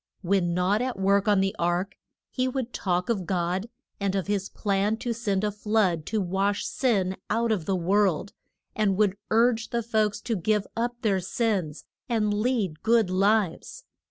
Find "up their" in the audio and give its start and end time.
10.75-11.19